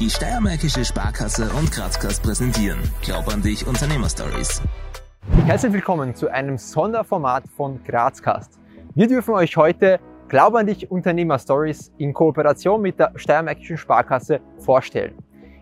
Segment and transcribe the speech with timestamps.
[0.00, 4.60] Die Steiermärkische Sparkasse und Grazkast präsentieren Glaub an dich Unternehmerstories.
[5.46, 8.58] Herzlich willkommen zu einem Sonderformat von Grazkast.
[8.96, 15.14] Wir dürfen euch heute Glaub an dich Unternehmerstories in Kooperation mit der Steiermärkischen Sparkasse vorstellen.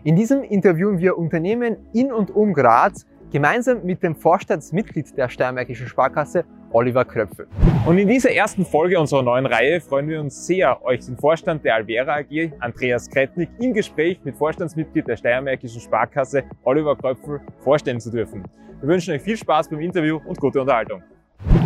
[0.03, 5.87] In diesem interviewen wir Unternehmen in und um Graz gemeinsam mit dem Vorstandsmitglied der Steiermärkischen
[5.87, 6.43] Sparkasse,
[6.73, 7.47] Oliver Kröpfel.
[7.85, 11.63] Und in dieser ersten Folge unserer neuen Reihe freuen wir uns sehr, euch den Vorstand
[11.63, 17.99] der Alvera AG, Andreas Kretnik, im Gespräch mit Vorstandsmitglied der Steiermärkischen Sparkasse, Oliver Kröpfel, vorstellen
[17.99, 18.43] zu dürfen.
[18.81, 21.03] Wir wünschen euch viel Spaß beim Interview und gute Unterhaltung.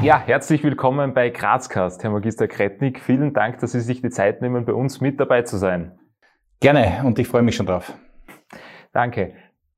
[0.02, 3.00] Ja, herzlich willkommen bei Grazcast, Herr Magister Kretnik.
[3.00, 5.98] Vielen Dank, dass Sie sich die Zeit nehmen, bei uns mit dabei zu sein.
[6.60, 7.94] Gerne und ich freue mich schon drauf.
[8.92, 9.34] Danke.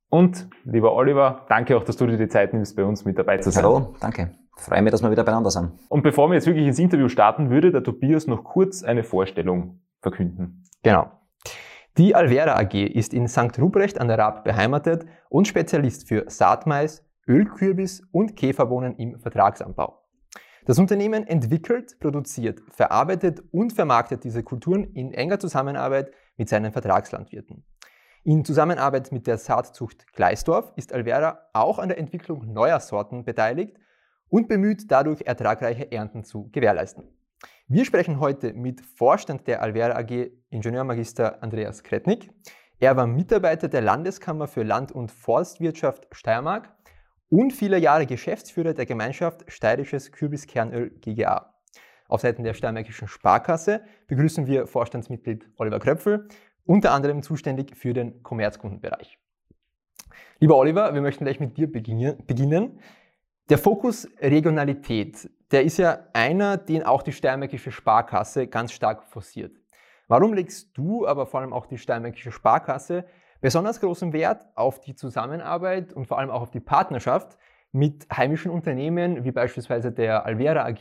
[0.10, 3.38] Und lieber Oliver, danke auch, dass du dir die Zeit nimmst, bei uns mit dabei
[3.38, 3.64] zu sein.
[3.64, 4.32] Hallo, danke.
[4.60, 5.72] Freue mich, dass wir wieder beieinander sind.
[5.88, 9.80] Und bevor wir jetzt wirklich ins Interview starten, würde der Tobias noch kurz eine Vorstellung
[10.02, 10.64] verkünden.
[10.84, 11.12] Genau.
[11.98, 13.58] Die Alvera AG ist in St.
[13.60, 20.02] Ruprecht an der Raab beheimatet und Spezialist für Saatmais, Ölkürbis und Käferbohnen im Vertragsanbau.
[20.66, 27.66] Das Unternehmen entwickelt, produziert, verarbeitet und vermarktet diese Kulturen in enger Zusammenarbeit mit seinen Vertragslandwirten.
[28.24, 33.78] In Zusammenarbeit mit der Saatzucht Gleisdorf ist Alvera auch an der Entwicklung neuer Sorten beteiligt
[34.30, 37.04] und bemüht, dadurch ertragreiche Ernten zu gewährleisten.
[37.68, 42.32] Wir sprechen heute mit Vorstand der Alvera AG, Ingenieurmagister Andreas Kretnik.
[42.80, 46.74] Er war Mitarbeiter der Landeskammer für Land- und Forstwirtschaft Steiermark
[47.30, 51.54] und viele Jahre Geschäftsführer der Gemeinschaft Steirisches Kürbiskernöl GGA.
[52.08, 56.28] Auf Seiten der Steiermärkischen Sparkasse begrüßen wir Vorstandsmitglied Oliver Kröpfel
[56.66, 59.20] unter anderem zuständig für den Kommerzkundenbereich.
[60.40, 62.80] Lieber Oliver, wir möchten gleich mit dir beginnen.
[63.50, 69.58] Der Fokus Regionalität, der ist ja einer, den auch die Steiermärkische Sparkasse ganz stark forciert.
[70.08, 73.06] Warum legst du, aber vor allem auch die Steiermärkische Sparkasse,
[73.42, 77.40] besonders großen Wert auf die Zusammenarbeit und vor allem auch auf die Partnerschaft
[77.72, 80.78] mit heimischen Unternehmen, wie beispielsweise der Alvera AG,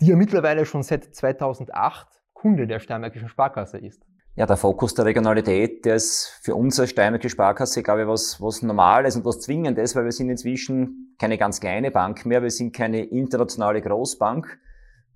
[0.00, 4.07] die ja mittlerweile schon seit 2008 Kunde der Steiermärkischen Sparkasse ist?
[4.38, 8.40] Ja, der Fokus der Regionalität, der ist für uns als Steinmärkische Sparkasse, glaube ich, was,
[8.40, 12.52] was Normales und was Zwingendes, weil wir sind inzwischen keine ganz kleine Bank mehr, wir
[12.52, 14.60] sind keine internationale Großbank.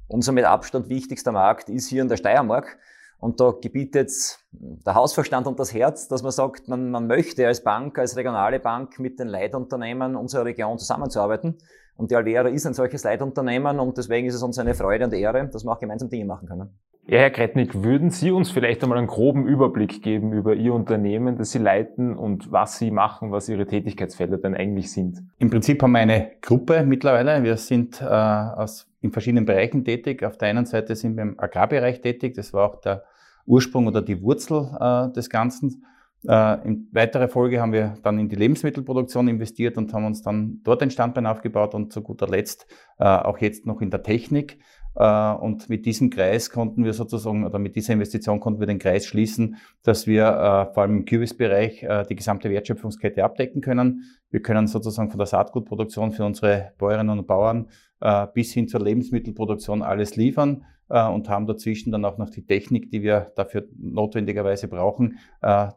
[0.09, 2.77] Unser mit Abstand wichtigster Markt ist hier in der Steiermark.
[3.21, 4.11] Und da gebietet
[4.50, 8.59] der Hausverstand und das Herz, dass man sagt, man, man möchte als Bank, als regionale
[8.59, 11.59] Bank mit den Leitunternehmen unserer Region zusammenzuarbeiten.
[11.94, 15.12] Und die Alvera ist ein solches Leitunternehmen und deswegen ist es uns eine Freude und
[15.12, 16.77] Ehre, dass wir auch gemeinsam Dinge machen können.
[17.05, 21.37] Ja, Herr Kretnik, würden Sie uns vielleicht einmal einen groben Überblick geben über Ihr Unternehmen,
[21.37, 25.21] das Sie leiten und was Sie machen, was Ihre Tätigkeitsfelder denn eigentlich sind?
[25.39, 27.43] Im Prinzip haben wir eine Gruppe mittlerweile.
[27.43, 30.23] Wir sind äh, aus, in verschiedenen Bereichen tätig.
[30.23, 32.35] Auf der einen Seite sind wir im Agrarbereich tätig.
[32.35, 33.03] Das war auch der
[33.47, 35.85] Ursprung oder die Wurzel äh, des Ganzen.
[36.27, 40.61] Äh, in weiterer Folge haben wir dann in die Lebensmittelproduktion investiert und haben uns dann
[40.62, 42.67] dort ein Standbein aufgebaut und zu guter Letzt
[43.01, 44.61] äh, auch jetzt noch in der Technik.
[44.95, 48.79] Äh, und mit diesem Kreis konnten wir sozusagen, oder mit dieser Investition konnten wir den
[48.79, 54.05] Kreis schließen, dass wir äh, vor allem im Kürbisbereich äh, die gesamte Wertschöpfungskette abdecken können.
[54.31, 57.69] Wir können sozusagen von der Saatgutproduktion für unsere Bäuerinnen und Bauern
[58.35, 63.03] bis hin zur Lebensmittelproduktion alles liefern und haben dazwischen dann auch noch die Technik, die
[63.03, 65.19] wir dafür notwendigerweise brauchen,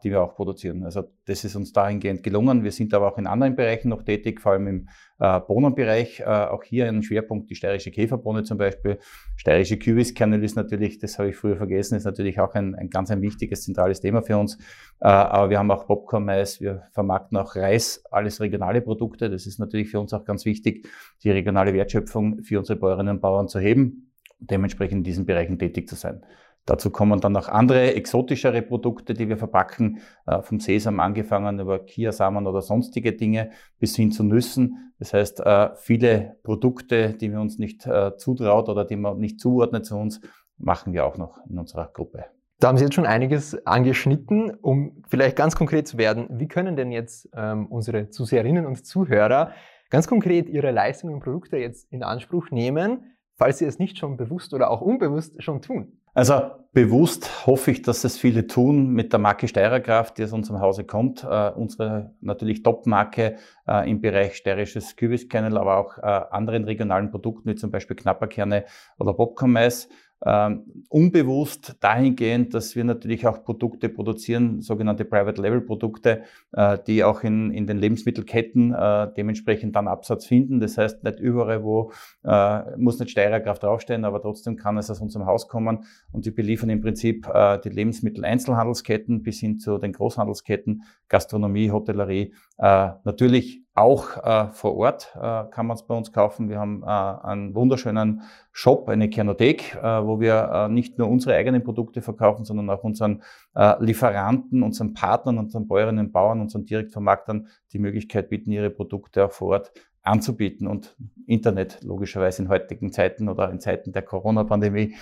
[0.04, 0.84] die wir auch produzieren.
[0.84, 2.64] Also das ist uns dahingehend gelungen.
[2.64, 6.20] Wir sind aber auch in anderen Bereichen noch tätig, vor allem im äh, Bohnenbereich.
[6.20, 8.98] Äh, auch hier ein Schwerpunkt die steirische Käferbohne zum Beispiel.
[9.36, 13.10] Steirische Kürbiskernöl ist natürlich, das habe ich früher vergessen, ist natürlich auch ein, ein ganz
[13.10, 14.56] ein wichtiges, zentrales Thema für uns.
[15.00, 19.30] Äh, aber wir haben auch Popcorn-Mais, wir vermarkten auch Reis, alles regionale Produkte.
[19.30, 20.88] Das ist natürlich für uns auch ganz wichtig,
[21.22, 24.05] die regionale Wertschöpfung für unsere Bäuerinnen und Bauern zu heben
[24.38, 26.24] dementsprechend in diesen Bereichen tätig zu sein.
[26.66, 31.78] Dazu kommen dann noch andere exotischere Produkte, die wir verpacken, äh, vom Sesam angefangen über
[31.78, 34.92] Kiasamen oder sonstige Dinge bis hin zu Nüssen.
[34.98, 39.38] Das heißt, äh, viele Produkte, die wir uns nicht äh, zutraut oder die man nicht
[39.38, 40.20] zuordnet zu uns,
[40.58, 42.24] machen wir auch noch in unserer Gruppe.
[42.58, 46.26] Da haben Sie jetzt schon einiges angeschnitten, um vielleicht ganz konkret zu werden.
[46.30, 49.52] Wie können denn jetzt ähm, unsere Zuseherinnen und Zuhörer
[49.90, 54.16] ganz konkret ihre Leistungen und Produkte jetzt in Anspruch nehmen, falls sie es nicht schon
[54.16, 55.92] bewusst oder auch unbewusst schon tun?
[56.14, 60.60] Also bewusst hoffe ich, dass es viele tun mit der Marke Steirerkraft, die aus unserem
[60.60, 61.22] Hause kommt.
[61.24, 63.36] Äh, unsere natürlich Top-Marke
[63.68, 68.64] äh, im Bereich steirisches Kübiskernel, aber auch äh, anderen regionalen Produkten wie zum Beispiel Knapperkerne
[68.98, 69.90] oder Popcorn-Mais.
[70.26, 77.04] Ähm, unbewusst dahingehend, dass wir natürlich auch Produkte produzieren, sogenannte Private Label Produkte, äh, die
[77.04, 80.58] auch in, in den Lebensmittelketten äh, dementsprechend dann Absatz finden.
[80.58, 81.92] Das heißt, nicht überall, wo
[82.24, 86.34] äh, muss nicht Steigerkraft draufstehen, aber trotzdem kann es aus unserem Haus kommen und wir
[86.34, 87.28] beliefern im Prinzip
[87.64, 95.44] die Lebensmittel-Einzelhandelsketten bis hin zu den Großhandelsketten, Gastronomie, Hotellerie, natürlich auch äh, vor Ort äh,
[95.50, 96.48] kann man es bei uns kaufen.
[96.48, 101.34] Wir haben äh, einen wunderschönen Shop, eine Kernothek, äh, wo wir äh, nicht nur unsere
[101.36, 103.22] eigenen Produkte verkaufen, sondern auch unseren
[103.54, 109.26] äh, Lieferanten, unseren Partnern, unseren Bäuerinnen und Bauern, unseren Direktvermarktern die Möglichkeit bieten, ihre Produkte
[109.26, 110.96] auch vor Ort anzubieten und
[111.26, 114.94] Internet logischerweise in heutigen Zeiten oder in Zeiten der Corona-Pandemie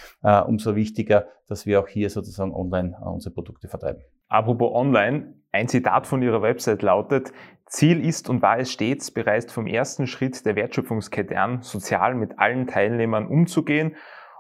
[0.47, 4.01] umso wichtiger, dass wir auch hier sozusagen online unsere Produkte vertreiben.
[4.29, 7.33] Apropos online, ein Zitat von Ihrer Website lautet,
[7.75, 12.39] Ziel ist und war es stets, bereits vom ersten Schritt der Wertschöpfungskette an, sozial mit
[12.39, 13.97] allen Teilnehmern umzugehen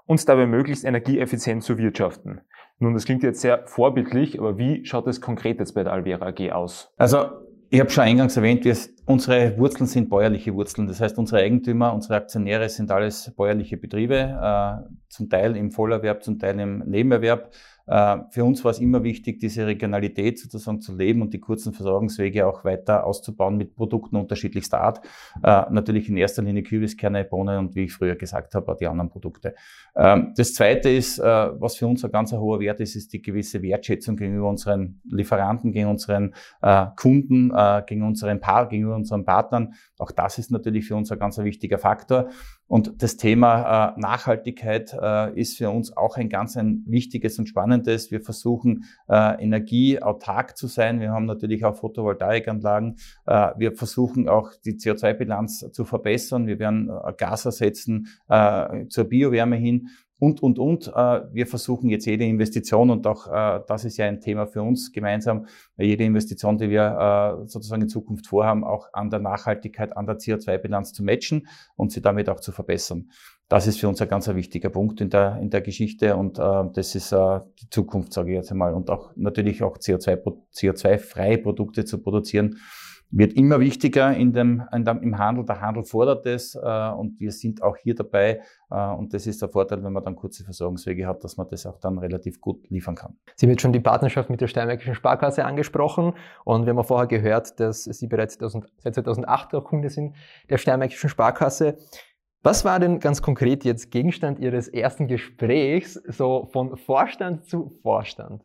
[0.06, 2.42] und dabei möglichst energieeffizient zu wirtschaften.
[2.78, 6.28] Nun, das klingt jetzt sehr vorbildlich, aber wie schaut es konkret jetzt bei der Alvera
[6.28, 6.92] AG aus?
[6.96, 7.26] Also
[7.70, 8.76] ich habe schon eingangs erwähnt, wir,
[9.06, 10.86] unsere Wurzeln sind bäuerliche Wurzeln.
[10.86, 16.22] Das heißt, unsere Eigentümer, unsere Aktionäre sind alles bäuerliche Betriebe, äh, zum Teil im Vollerwerb,
[16.22, 17.50] zum Teil im Nebenerwerb.
[17.86, 21.72] Äh, für uns war es immer wichtig, diese Regionalität sozusagen zu leben und die kurzen
[21.72, 25.00] Versorgungswege auch weiter auszubauen mit Produkten unterschiedlichster Art.
[25.42, 29.10] Äh, natürlich in erster Linie Kürbiskerne, Bohnen und wie ich früher gesagt habe, die anderen
[29.10, 29.54] Produkte.
[29.94, 33.62] Ähm, das Zweite ist, was für uns ein ganz hoher Wert ist, ist die gewisse
[33.62, 36.34] Wertschätzung gegenüber unseren Lieferanten, gegen unseren
[36.96, 37.52] Kunden,
[37.86, 39.74] gegen unseren Paar, gegenüber unseren Partnern.
[39.98, 42.28] Auch das ist natürlich für uns ein ganz wichtiger Faktor.
[42.66, 47.46] Und das Thema äh, Nachhaltigkeit äh, ist für uns auch ein ganz ein wichtiges und
[47.46, 48.10] spannendes.
[48.10, 51.00] Wir versuchen äh, energieautark zu sein.
[51.00, 52.96] Wir haben natürlich auch Photovoltaikanlagen.
[53.56, 56.46] Wir versuchen auch die CO2-Bilanz zu verbessern.
[56.46, 58.08] Wir werden Gas ersetzen
[58.88, 59.88] zur Biowärme hin
[60.18, 60.88] und, und, und.
[60.88, 64.62] Äh, wir versuchen jetzt jede Investition und auch äh, das ist ja ein Thema für
[64.62, 65.46] uns gemeinsam,
[65.76, 70.18] jede Investition, die wir äh, sozusagen in Zukunft vorhaben, auch an der Nachhaltigkeit, an der
[70.18, 73.10] CO2-Bilanz zu matchen und sie damit auch zu verbessern.
[73.48, 76.94] Das ist für uns ein ganz wichtiger Punkt in der, in der Geschichte und das
[76.94, 78.72] ist die Zukunft, sage ich jetzt einmal.
[78.72, 80.22] Und auch natürlich auch CO2,
[80.54, 82.56] CO2-freie Produkte zu produzieren
[83.16, 85.44] wird immer wichtiger in dem, in dem, im Handel.
[85.44, 88.40] Der Handel fordert es äh, und wir sind auch hier dabei.
[88.70, 91.64] Äh, und das ist der Vorteil, wenn man dann kurze Versorgungswege hat, dass man das
[91.64, 93.16] auch dann relativ gut liefern kann.
[93.36, 96.14] Sie haben jetzt schon die Partnerschaft mit der Steiermärkischen Sparkasse angesprochen
[96.44, 100.16] und wir haben vorher gehört, dass Sie bereits 2000, seit 2008 auch Kunde sind
[100.50, 101.76] der Steiermärkischen Sparkasse.
[102.46, 108.42] Was war denn ganz konkret jetzt Gegenstand Ihres ersten Gesprächs, so von Vorstand zu Vorstand?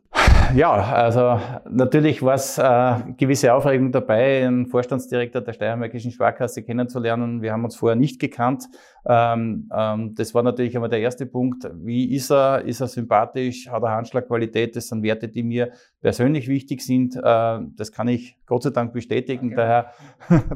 [0.54, 1.38] Ja, also
[1.68, 7.42] natürlich war es äh, gewisse Aufregung dabei, einen Vorstandsdirektor der Steiermärkischen Sparkasse kennenzulernen.
[7.42, 8.64] Wir haben uns vorher nicht gekannt.
[9.06, 11.70] Ähm, ähm, das war natürlich einmal der erste Punkt.
[11.74, 12.64] Wie ist er?
[12.64, 13.68] Ist er sympathisch?
[13.68, 14.74] Hat er Handschlagqualität?
[14.74, 15.70] Das sind Werte, die mir
[16.00, 17.14] persönlich wichtig sind.
[17.16, 19.48] Äh, das kann ich Gott sei Dank bestätigen.
[19.48, 19.56] Okay.
[19.56, 19.92] Der Herr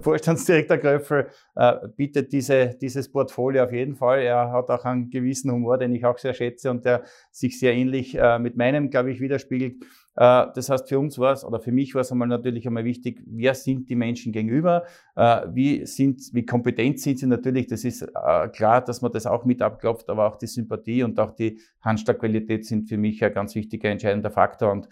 [0.01, 4.21] Vorstandsdirektor Gröffel äh, bietet diese, dieses Portfolio auf jeden Fall.
[4.21, 7.75] Er hat auch einen gewissen Humor, den ich auch sehr schätze und der sich sehr
[7.75, 9.77] ähnlich äh, mit meinem, glaube ich, widerspiegelt.
[10.17, 12.85] Äh, das heißt, für uns war es, oder für mich war es einmal natürlich einmal
[12.85, 14.85] wichtig, wer sind die Menschen gegenüber,
[15.17, 19.27] äh, wie sind, wie kompetent sind sie natürlich, das ist äh, klar, dass man das
[19.27, 23.33] auch mit abklopft, aber auch die Sympathie und auch die Handschlagqualität sind für mich ein
[23.33, 24.89] ganz wichtiger, entscheidender Faktor und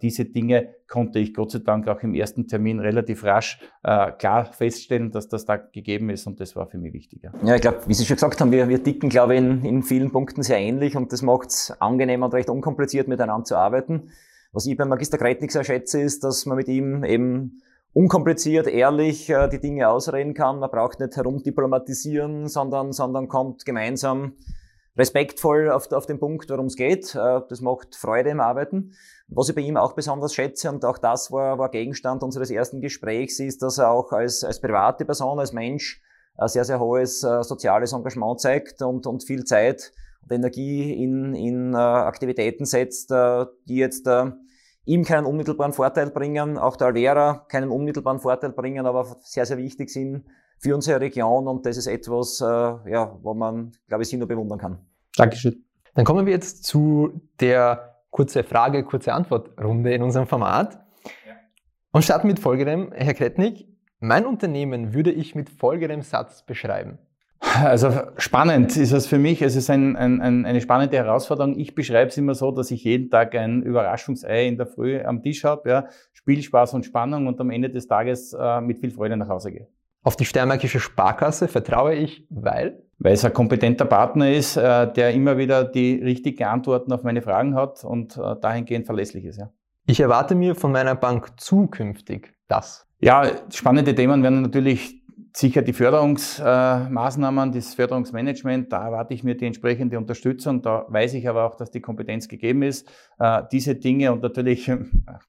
[0.00, 5.10] diese Dinge konnte ich Gott sei Dank auch im ersten Termin relativ rasch klar feststellen,
[5.10, 7.30] dass das da gegeben ist und das war für mich wichtiger.
[7.44, 9.82] Ja, ich glaube, wie Sie schon gesagt haben, wir, wir ticken, glaube ich, in, in
[9.82, 14.08] vielen Punkten sehr ähnlich und das macht es angenehm und recht unkompliziert miteinander zu arbeiten.
[14.52, 17.60] Was ich beim Magister Kretnik sehr schätze, ist, dass man mit ihm eben
[17.92, 20.58] unkompliziert, ehrlich äh, die Dinge ausreden kann.
[20.58, 24.34] Man braucht nicht herumdiplomatisieren, sondern, sondern kommt gemeinsam
[24.96, 27.14] respektvoll auf, auf den Punkt, worum es geht.
[27.14, 28.92] Äh, das macht Freude im Arbeiten.
[29.28, 32.80] Was ich bei ihm auch besonders schätze, und auch das war, war Gegenstand unseres ersten
[32.80, 36.02] Gesprächs, ist, dass er auch als, als private Person, als Mensch,
[36.36, 39.92] ein sehr, sehr hohes äh, soziales Engagement zeigt und, und viel Zeit
[40.26, 44.32] und Energie in, in äh, Aktivitäten setzt, äh, die jetzt äh,
[44.84, 49.56] ihm keinen unmittelbaren Vorteil bringen, auch der Alvera keinen unmittelbaren Vorteil bringen, aber sehr, sehr
[49.56, 50.24] wichtig sind
[50.58, 54.28] für unsere Region und das ist etwas, äh, ja, wo man, glaube ich, sie nur
[54.28, 54.78] bewundern kann.
[55.16, 55.64] Dankeschön.
[55.94, 60.74] Dann kommen wir jetzt zu der kurze Frage, kurze Antwortrunde in unserem Format.
[61.26, 61.34] Ja.
[61.92, 63.66] Und starten mit folgendem, Herr Kretnik,
[64.00, 66.98] mein Unternehmen würde ich mit folgendem Satz beschreiben.
[67.40, 69.42] Also spannend ist es für mich.
[69.42, 71.58] Es ist ein, ein, ein, eine spannende Herausforderung.
[71.58, 75.22] Ich beschreibe es immer so, dass ich jeden Tag ein Überraschungsei in der Früh am
[75.22, 79.16] Tisch habe, ja, Spielspaß und Spannung und am Ende des Tages äh, mit viel Freude
[79.16, 79.68] nach Hause gehe.
[80.02, 82.82] Auf die Steiermärkische Sparkasse vertraue ich, weil?
[82.98, 87.22] Weil es ein kompetenter Partner ist, äh, der immer wieder die richtigen Antworten auf meine
[87.22, 89.38] Fragen hat und äh, dahingehend verlässlich ist.
[89.38, 89.50] Ja.
[89.86, 92.86] Ich erwarte mir von meiner Bank zukünftig das.
[93.00, 95.02] Ja, spannende Themen werden natürlich
[95.36, 100.62] sicher die Förderungsmaßnahmen, das Förderungsmanagement, da erwarte ich mir die entsprechende Unterstützung.
[100.62, 102.88] Da weiß ich aber auch, dass die Kompetenz gegeben ist.
[103.18, 104.72] Äh, diese Dinge und natürlich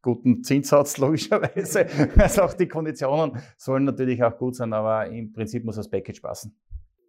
[0.01, 1.87] guten Zinssatz logischerweise,
[2.17, 6.21] also auch die Konditionen sollen natürlich auch gut sein, aber im Prinzip muss das Package
[6.21, 6.57] passen.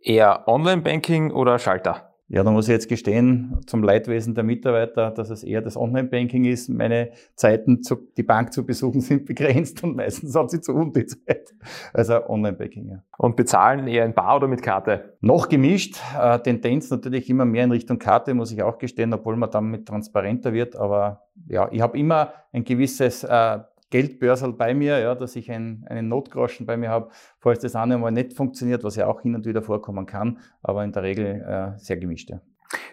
[0.00, 2.07] Eher Online-Banking oder Schalter?
[2.30, 6.44] Ja, da muss ich jetzt gestehen, zum Leidwesen der Mitarbeiter, dass es eher das Online-Banking
[6.44, 6.68] ist.
[6.68, 10.94] Meine Zeiten, zu, die Bank zu besuchen, sind begrenzt und meistens hat sie zu und
[10.94, 11.54] die Zeit.
[11.94, 13.02] Also Online-Banking, ja.
[13.16, 15.16] Und bezahlen eher in Bar oder mit Karte?
[15.22, 15.96] Noch gemischt.
[16.20, 19.88] Äh, Tendenz natürlich immer mehr in Richtung Karte, muss ich auch gestehen, obwohl man damit
[19.88, 20.76] transparenter wird.
[20.76, 23.58] Aber ja, ich habe immer ein gewisses äh,
[23.90, 27.98] Geldbörsel bei mir, ja, dass ich ein, einen Notgroschen bei mir habe, falls das eine
[27.98, 31.42] mal nicht funktioniert, was ja auch hin und wieder vorkommen kann, aber in der Regel
[31.42, 32.30] äh, sehr gemischt.
[32.30, 32.40] Ja.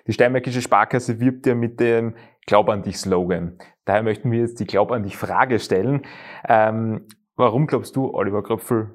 [0.08, 3.58] Die Steinmärkische Sparkasse wirbt ja mit dem Glaub an dich Slogan.
[3.86, 6.04] Daher möchten wir jetzt die Glaub an dich Frage stellen.
[6.48, 8.94] Ähm, warum glaubst du, Oliver Kröpfel,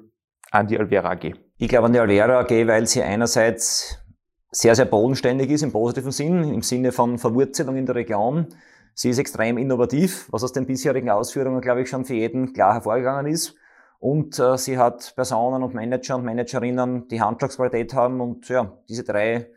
[0.49, 1.33] an die Alvera AG?
[1.57, 3.99] Ich glaube an die Alvera AG, weil sie einerseits
[4.49, 8.47] sehr, sehr bodenständig ist im positiven Sinn, im Sinne von Verwurzelung in der Region.
[8.93, 12.73] Sie ist extrem innovativ, was aus den bisherigen Ausführungen, glaube ich, schon für jeden klar
[12.73, 13.55] hervorgegangen ist.
[13.99, 18.19] Und äh, sie hat Personen und Manager und Managerinnen, die Handschlagsqualität haben.
[18.19, 19.47] Und ja, diese drei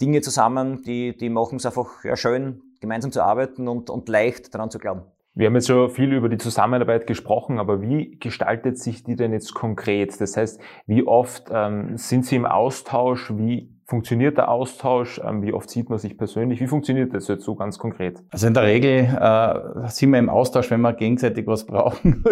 [0.00, 4.54] Dinge zusammen, die, die machen es einfach ja, schön, gemeinsam zu arbeiten und, und leicht
[4.54, 5.02] daran zu glauben.
[5.34, 9.32] Wir haben jetzt schon viel über die Zusammenarbeit gesprochen, aber wie gestaltet sich die denn
[9.32, 10.20] jetzt konkret?
[10.20, 13.32] Das heißt, wie oft ähm, sind Sie im Austausch?
[13.36, 15.20] Wie funktioniert der Austausch?
[15.22, 16.60] Ähm, wie oft sieht man sich persönlich?
[16.60, 18.22] Wie funktioniert das jetzt so ganz konkret?
[18.30, 22.24] Also in der Regel äh, sind wir im Austausch, wenn wir gegenseitig was brauchen.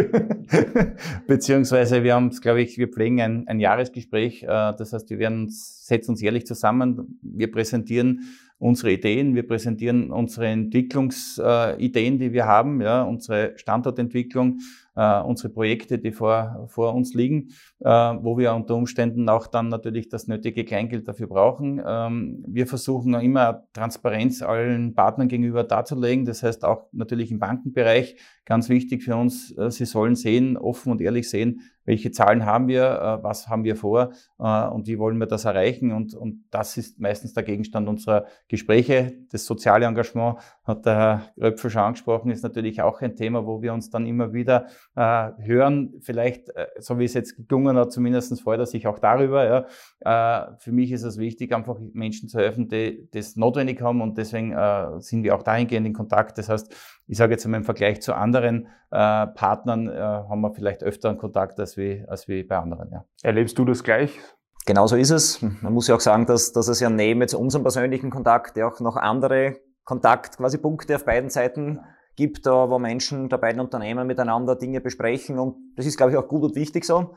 [1.27, 4.45] Beziehungsweise wir haben es, glaube ich, wir pflegen ein, ein Jahresgespräch.
[4.45, 7.19] Äh, das heißt, wir werden setzen uns jährlich zusammen.
[7.23, 8.21] Wir präsentieren
[8.59, 14.61] unsere Ideen, wir präsentieren unsere Entwicklungsideen, äh, die wir haben, ja, unsere Standortentwicklung,
[14.97, 17.51] äh, unsere Projekte, die vor, vor uns liegen,
[17.81, 21.81] wo wir unter Umständen auch dann natürlich das nötige Kleingeld dafür brauchen.
[21.87, 26.25] Ähm, wir versuchen immer Transparenz allen Partnern gegenüber darzulegen.
[26.25, 28.17] Das heißt auch natürlich im Bankenbereich
[28.49, 32.67] ganz wichtig für uns, äh, sie sollen sehen, offen und ehrlich sehen, welche Zahlen haben
[32.67, 35.93] wir, äh, was haben wir vor äh, und wie wollen wir das erreichen.
[35.93, 39.13] Und, und das ist meistens der Gegenstand unserer Gespräche.
[39.31, 43.61] Das soziale Engagement hat der Herr Röpfel schon angesprochen, ist natürlich auch ein Thema, wo
[43.61, 44.67] wir uns dann immer wieder
[44.97, 45.95] äh, hören.
[46.01, 49.67] Vielleicht, so wie es jetzt gelungen hat, zumindest freut er sich auch darüber.
[50.05, 50.57] Ja.
[50.59, 54.55] Für mich ist es wichtig, einfach Menschen zu helfen, die das notwendig haben und deswegen
[55.01, 56.39] sind wir auch dahingehend in Kontakt.
[56.39, 56.75] Das heißt,
[57.07, 61.11] ich sage jetzt einmal im Vergleich zu anderen äh, Partnern äh, haben wir vielleicht öfter
[61.11, 62.91] einen Kontakt als wie, als wie bei anderen.
[62.91, 63.05] Ja.
[63.23, 64.19] Erlebst du das gleich?
[64.67, 65.43] Genauso ist es.
[65.43, 68.69] Man muss ja auch sagen, dass, dass es ja neben jetzt unserem persönlichen Kontakt ja
[68.69, 71.81] auch noch andere Kontakt quasi Punkte auf beiden Seiten
[72.17, 76.29] gibt, wo Menschen der beiden Unternehmen miteinander Dinge besprechen und das ist, glaube ich, auch
[76.29, 77.15] gut und wichtig so.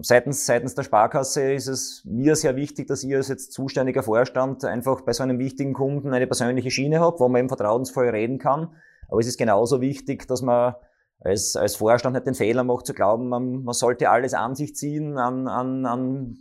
[0.00, 4.64] Seitens, seitens der Sparkasse ist es mir sehr wichtig, dass ihr als jetzt zuständiger Vorstand
[4.64, 8.38] einfach bei so einem wichtigen Kunden eine persönliche Schiene habt, wo man eben vertrauensvoll reden
[8.38, 8.74] kann.
[9.08, 10.74] Aber es ist genauso wichtig, dass man
[11.20, 14.76] als, als Vorstand nicht den Fehler macht, zu glauben, man, man sollte alles an sich
[14.76, 16.36] ziehen an, an, an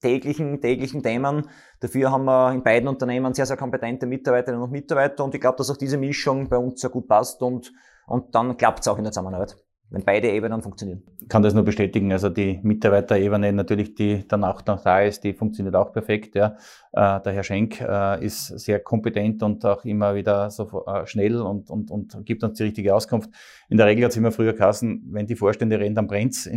[0.00, 1.48] täglichen, täglichen Themen.
[1.80, 5.58] Dafür haben wir in beiden Unternehmen sehr, sehr kompetente Mitarbeiterinnen und Mitarbeiter und ich glaube,
[5.58, 7.72] dass auch diese Mischung bei uns sehr gut passt und,
[8.06, 9.56] und dann klappt es auch in der Zusammenarbeit
[9.90, 11.02] wenn beide Ebenen funktionieren.
[11.20, 12.12] Ich kann das nur bestätigen.
[12.12, 16.34] Also die Mitarbeiterebene natürlich, die dann auch noch da ist, die funktioniert auch perfekt.
[16.34, 16.56] Ja.
[16.92, 21.40] Äh, der Herr Schenk äh, ist sehr kompetent und auch immer wieder so äh, schnell
[21.40, 23.30] und, und, und gibt uns die richtige Auskunft.
[23.68, 26.48] In der Regel hat es immer früher geheißen, wenn die Vorstände reden, dann brennt's.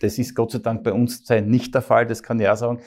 [0.00, 2.80] Das ist Gott sei Dank bei uns nicht der Fall, das kann ich auch sagen.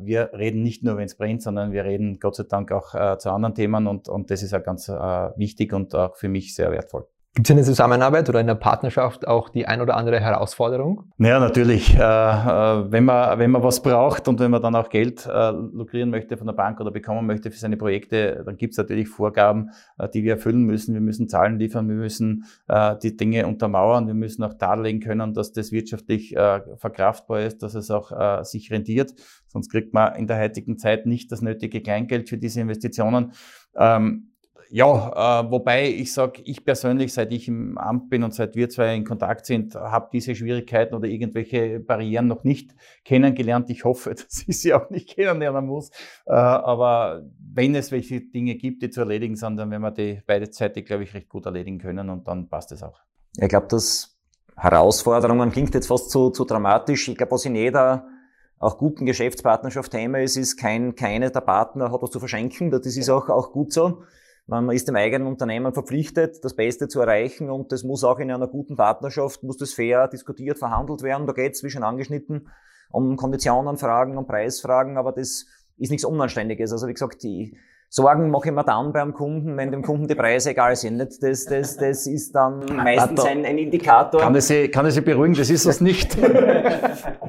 [0.00, 3.30] Wir reden nicht nur, wenn es brennt, sondern wir reden Gott sei Dank auch zu
[3.30, 7.06] anderen Themen und, und das ist auch ganz wichtig und auch für mich sehr wertvoll.
[7.38, 11.04] Gibt es in der Zusammenarbeit oder in der Partnerschaft auch die ein oder andere Herausforderung?
[11.18, 11.94] Ja, natürlich.
[11.94, 15.52] Äh, äh, wenn, man, wenn man was braucht und wenn man dann auch Geld äh,
[15.52, 19.08] lukrieren möchte von der Bank oder bekommen möchte für seine Projekte, dann gibt es natürlich
[19.08, 19.70] Vorgaben,
[20.14, 20.94] die wir erfüllen müssen.
[20.94, 22.44] Wir müssen Zahlen liefern, wir müssen
[23.04, 26.34] die Dinge untermauern, wir müssen auch darlegen können, dass das wirtschaftlich
[26.76, 29.14] verkraftbar ist, dass es auch sich rendiert.
[29.46, 33.32] Sonst kriegt man in der heutigen Zeit nicht das nötige Kleingeld für diese Investitionen.
[33.76, 34.32] Ähm,
[34.70, 38.68] ja, äh, wobei ich sage, ich persönlich, seit ich im Amt bin und seit wir
[38.68, 43.70] zwei in Kontakt sind, habe diese Schwierigkeiten oder irgendwelche Barrieren noch nicht kennengelernt.
[43.70, 45.90] Ich hoffe, dass ich sie auch nicht kennenlernen muss.
[46.26, 50.20] Äh, aber wenn es welche Dinge gibt, die zu erledigen sind, dann werden wir die
[50.26, 53.00] beide Seiten, glaube ich, recht gut erledigen können und dann passt es auch.
[53.36, 54.18] Ich glaube, dass
[54.56, 57.08] Herausforderungen klingt jetzt fast zu, zu dramatisch.
[57.08, 58.06] Ich glaube, was in jeder
[58.58, 60.14] auch guten Geschäftspartnerschaft haben.
[60.16, 62.70] Es ist kein, keine der Partner hat was zu verschenken.
[62.70, 64.02] Das ist auch, auch gut so.
[64.50, 68.32] Man ist dem eigenen Unternehmen verpflichtet, das Beste zu erreichen und das muss auch in
[68.32, 71.26] einer guten Partnerschaft, muss das fair diskutiert, verhandelt werden.
[71.26, 72.48] Da geht es, wie schon angeschnitten,
[72.90, 75.44] um Konditionenfragen, um Preisfragen, aber das
[75.76, 76.72] ist nichts Unanständiges.
[76.72, 77.58] Also wie gesagt, die
[77.90, 80.98] Sorgen mache ich mir dann beim Kunden, wenn dem Kunden die Preise egal sind.
[80.98, 84.22] Das, das, das ist dann meistens ein, ein Indikator.
[84.22, 86.16] Kann ich, Sie, kann ich Sie beruhigen, das ist es nicht.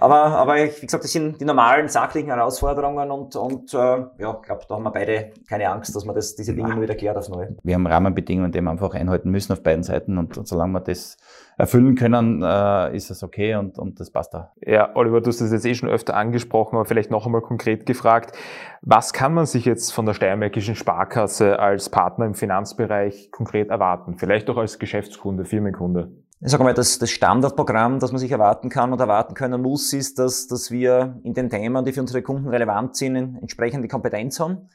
[0.00, 4.42] aber, aber wie gesagt, das sind die normalen sachlichen Herausforderungen und, und äh, ja, ich
[4.42, 7.16] glaube, da haben wir beide keine Angst, dass man das, diese Dinge nur wieder klärt
[7.16, 7.56] aufs Neue.
[7.62, 10.80] Wir haben Rahmenbedingungen, die wir einfach einhalten müssen auf beiden Seiten und, und solange wir
[10.80, 11.16] das
[11.58, 14.52] erfüllen können, äh, ist es okay und, und das passt da.
[14.64, 17.84] Ja, Oliver, du hast das jetzt eh schon öfter angesprochen, aber vielleicht noch einmal konkret
[17.84, 18.36] gefragt.
[18.82, 24.16] Was kann man sich jetzt von der Steiermärkischen Sparkasse als Partner im Finanzbereich konkret erwarten?
[24.18, 26.12] Vielleicht auch als Geschäftskunde, Firmenkunde?
[26.40, 29.92] Ich sage mal, das, das Standardprogramm, das man sich erwarten kann und erwarten können muss,
[29.92, 34.38] ist, dass, dass wir in den Themen, die für unsere Kunden relevant sind, entsprechende Kompetenz
[34.38, 34.68] haben.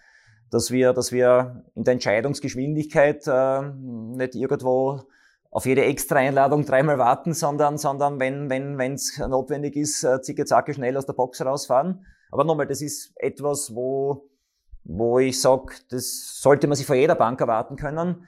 [0.51, 5.03] Dass wir, dass wir in der Entscheidungsgeschwindigkeit äh, nicht irgendwo
[5.51, 10.73] auf jede extra Einladung dreimal warten, sondern, sondern wenn wenn notwendig ist, äh, zicke zacke
[10.73, 12.05] schnell aus der Box rausfahren.
[12.31, 14.29] Aber nochmal, das ist etwas, wo,
[14.83, 18.27] wo ich sage, das sollte man sich vor jeder Bank erwarten können.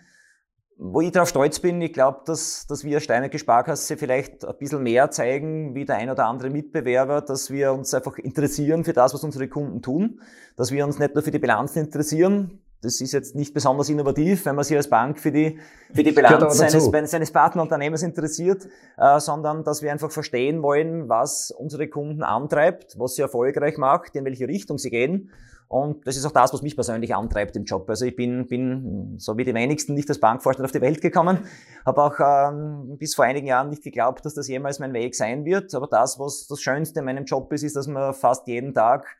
[0.78, 4.84] Wo ich darauf stolz bin, ich glaube, dass, dass wir Steinerke Sparkasse vielleicht ein bisschen
[4.84, 9.14] mehr zeigen wie der ein oder andere Mitbewerber, dass wir uns einfach interessieren für das,
[9.14, 10.20] was unsere Kunden tun,
[10.58, 14.46] dass wir uns nicht nur für die Bilanzen interessieren, das ist jetzt nicht besonders innovativ,
[14.46, 15.60] wenn man sich als Bank für die,
[15.94, 18.68] für die Bilanz seines, seines Partnerunternehmens interessiert,
[18.98, 24.16] äh, sondern dass wir einfach verstehen wollen, was unsere Kunden antreibt, was sie erfolgreich macht,
[24.16, 25.32] in welche Richtung sie gehen.
[25.76, 27.90] Und das ist auch das, was mich persönlich antreibt im Job.
[27.90, 31.40] Also ich bin, bin so wie die wenigsten nicht als Bankvorstand auf die Welt gekommen,
[31.86, 35.44] habe auch ähm, bis vor einigen Jahren nicht geglaubt, dass das jemals mein Weg sein
[35.44, 35.76] wird.
[35.76, 39.18] Aber das, was das Schönste in meinem Job ist, ist, dass man fast jeden Tag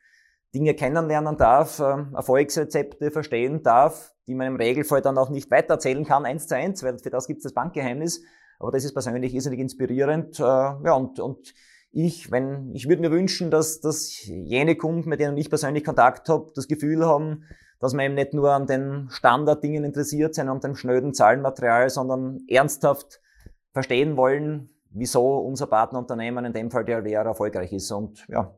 [0.54, 6.06] Dinge kennenlernen darf, ähm, Erfolgsrezepte verstehen darf, die man im Regelfall dann auch nicht weitererzählen
[6.06, 8.22] kann, eins zu eins, weil für das gibt es das Bankgeheimnis.
[8.58, 10.40] Aber das ist persönlich irrsinnig inspirierend.
[10.40, 11.52] Äh, ja, und, und
[11.96, 16.28] ich, wenn, ich würde mir wünschen, dass, dass jene Kunden, mit denen ich persönlich Kontakt
[16.28, 17.44] habe, das Gefühl haben,
[17.80, 22.40] dass man eben nicht nur an den Standarddingen interessiert sind, an dem schnöden Zahlenmaterial, sondern
[22.48, 23.22] ernsthaft
[23.72, 27.90] verstehen wollen, wieso unser Partnerunternehmen, in dem Fall der Alvera, erfolgreich ist.
[27.90, 28.54] Und ja,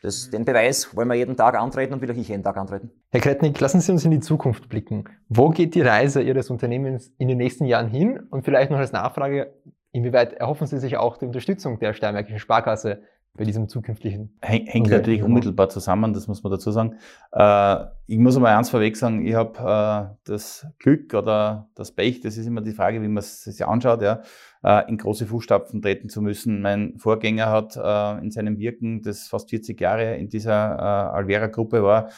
[0.00, 2.90] das, den Beweis wollen wir jeden Tag antreten und will auch ich jeden Tag antreten.
[3.10, 5.04] Herr Kretnik, lassen Sie uns in die Zukunft blicken.
[5.28, 8.20] Wo geht die Reise Ihres Unternehmens in den nächsten Jahren hin?
[8.30, 9.52] Und vielleicht noch als Nachfrage,
[9.92, 13.02] inwieweit erhoffen Sie sich auch die Unterstützung der Steiermärkischen Sparkasse
[13.34, 14.36] bei diesem zukünftigen?
[14.42, 16.96] Hängt natürlich unmittelbar zusammen, das muss man dazu sagen.
[17.32, 17.76] Äh,
[18.06, 22.36] ich muss einmal eins vorweg sagen, ich habe äh, das Glück oder das Pech, das
[22.36, 24.22] ist immer die Frage, wie man es sich anschaut, ja,
[24.64, 26.60] äh, in große Fußstapfen treten zu müssen.
[26.60, 27.76] Mein Vorgänger hat
[28.22, 32.10] in seinem Wirken, das fast 40 Jahre in dieser Alvera-Gruppe war,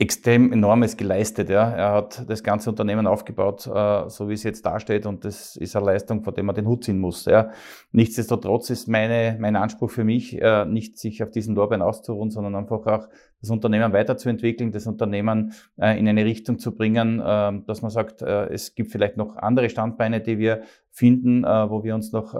[0.00, 1.50] extrem enormes geleistet.
[1.50, 1.70] Ja.
[1.70, 5.74] Er hat das ganze Unternehmen aufgebaut, äh, so wie es jetzt dasteht, und das ist
[5.74, 7.24] eine Leistung, vor der man den Hut ziehen muss.
[7.24, 7.50] Ja.
[7.90, 12.54] Nichtsdestotrotz ist meine, mein Anspruch für mich, äh, nicht sich auf diesen Lorbeeren auszuruhen, sondern
[12.54, 13.08] einfach auch
[13.40, 18.22] das Unternehmen weiterzuentwickeln, das Unternehmen äh, in eine Richtung zu bringen, äh, dass man sagt,
[18.22, 22.32] äh, es gibt vielleicht noch andere Standbeine, die wir finden, äh, wo wir uns noch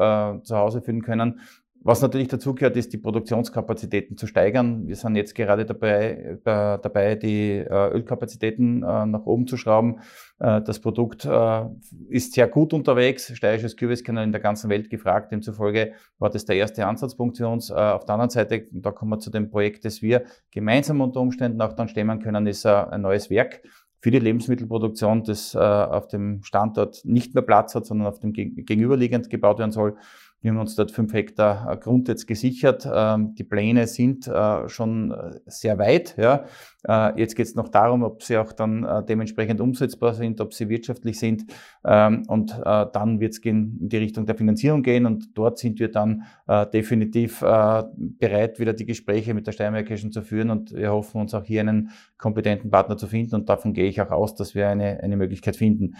[0.43, 1.41] zu Hause fühlen können.
[1.81, 4.89] Was natürlich dazu gehört, ist die Produktionskapazitäten zu steigern.
[4.89, 10.01] Wir sind jetzt gerade dabei, äh, dabei die äh, Ölkapazitäten äh, nach oben zu schrauben.
[10.41, 11.29] Das Produkt
[12.09, 13.37] ist sehr gut unterwegs.
[13.37, 15.33] Steirisches Kürbiskanal in der ganzen Welt gefragt.
[15.33, 17.73] Demzufolge war das der erste Ansatzpunkt für uns.
[17.73, 21.61] Auf der anderen Seite, da kommen wir zu dem Projekt, das wir gemeinsam unter Umständen
[21.61, 23.63] auch dann stemmen können, ist ein neues Werk
[23.99, 29.31] für die Lebensmittelproduktion, das auf dem Standort nicht mehr Platz hat, sondern auf dem gegenüberliegend
[29.31, 29.97] gebaut werden soll.
[30.41, 32.89] Wir haben uns dort fünf Hektar äh, Grund jetzt gesichert.
[32.91, 36.17] Ähm, die Pläne sind äh, schon äh, sehr weit.
[37.17, 41.19] Jetzt geht es noch darum, ob sie auch dann dementsprechend umsetzbar sind, ob sie wirtschaftlich
[41.19, 41.45] sind.
[41.85, 45.05] Ähm, und dann wird es in die Richtung der Finanzierung gehen.
[45.05, 46.23] Und dort sind wir dann
[46.73, 50.51] definitiv bereit, wieder die Gespräche mit der Steiermärkischen zu führen.
[50.51, 53.35] Und wir hoffen uns auch hier einen kompetenten Partner zu finden.
[53.35, 55.97] Und davon gehe ich auch aus, dass wir eine, eine Möglichkeit finden.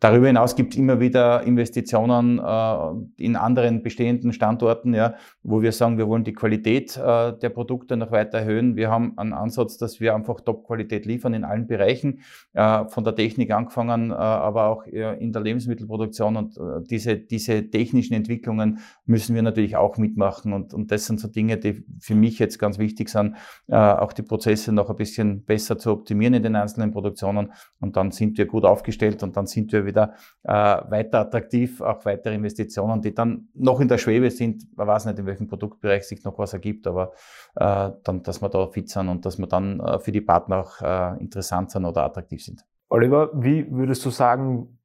[0.00, 5.72] Darüber hinaus gibt es immer wieder Investitionen äh, in anderen bestehenden Standorten, ja, wo wir
[5.72, 8.76] sagen, wir wollen die Qualität äh, der Produkte noch weiter erhöhen.
[8.76, 12.20] Wir haben einen Ansatz, dass wir einfach Top-Qualität liefern in allen Bereichen,
[12.54, 16.34] äh, von der Technik angefangen, äh, aber auch äh, in der Lebensmittelproduktion.
[16.38, 20.54] Und äh, diese, diese technischen Entwicklungen müssen wir natürlich auch mitmachen.
[20.54, 23.36] Und, und das sind so Dinge, die für mich jetzt ganz wichtig sind,
[23.68, 27.52] auch die Prozesse noch ein bisschen besser zu optimieren in den einzelnen Produktionen.
[27.80, 32.04] Und dann sind wir gut aufgestellt und dann sind wir wieder äh, weiter attraktiv, auch
[32.04, 34.64] weitere Investitionen, die dann noch in der Schwebe sind.
[34.76, 37.12] Man weiß nicht, in welchem Produktbereich sich noch was ergibt, aber
[37.56, 40.60] äh, dann, dass wir da fit sind und dass wir dann äh, für die Partner
[40.60, 42.64] auch äh, interessant sind oder attraktiv sind.
[42.88, 44.78] Oliver, wie würdest du sagen,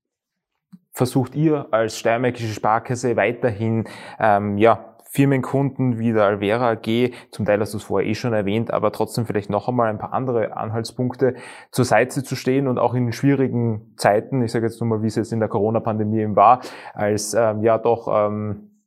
[0.91, 3.85] versucht ihr als Steiermärkische Sparkasse weiterhin
[4.19, 8.33] ähm, ja, Firmenkunden wie der Alvera AG, zum Teil hast du es vorher eh schon
[8.33, 11.35] erwähnt, aber trotzdem vielleicht noch einmal ein paar andere Anhaltspunkte
[11.71, 15.07] zur Seite zu stehen und auch in schwierigen Zeiten, ich sage jetzt nur mal, wie
[15.07, 16.59] es jetzt in der Corona-Pandemie eben war,
[16.93, 18.81] als ähm, ja doch ähm,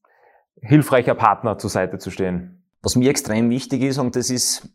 [0.60, 2.62] hilfreicher Partner zur Seite zu stehen.
[2.82, 4.68] Was mir extrem wichtig ist, und das ist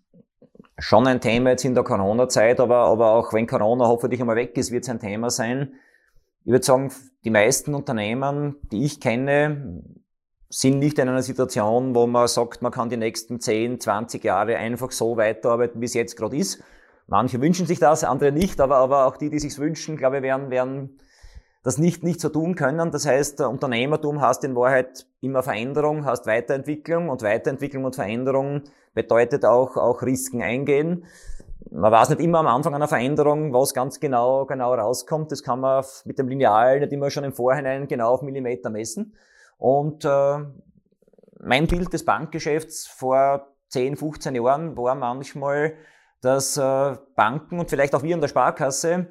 [0.80, 4.58] schon ein Thema jetzt in der Corona-Zeit, aber, aber auch wenn Corona hoffentlich einmal weg
[4.58, 5.74] ist, wird es ein Thema sein.
[6.46, 6.92] Ich würde sagen,
[7.24, 9.84] die meisten Unternehmen, die ich kenne,
[10.54, 14.58] sind nicht in einer Situation, wo man sagt, man kann die nächsten 10, 20 Jahre
[14.58, 16.62] einfach so weiterarbeiten, wie es jetzt gerade ist.
[17.08, 20.24] Manche wünschen sich das, andere nicht, aber, aber auch die, die sich wünschen, glaube ich,
[20.24, 21.00] werden, werden
[21.64, 22.92] das nicht, nicht so tun können.
[22.92, 28.62] Das heißt, Unternehmertum hast in Wahrheit immer Veränderung, hast Weiterentwicklung und Weiterentwicklung und Veränderung
[28.94, 31.06] bedeutet auch, auch Risiken eingehen.
[31.72, 35.32] Man weiß nicht immer am Anfang einer Veränderung, was ganz genau, genau rauskommt.
[35.32, 39.16] Das kann man mit dem Lineal nicht immer schon im Vorhinein genau auf Millimeter messen.
[39.58, 40.38] Und äh,
[41.40, 45.74] mein Bild des Bankgeschäfts vor 10, 15 Jahren war manchmal,
[46.22, 49.08] dass äh, Banken und vielleicht auch wir in der Sparkasse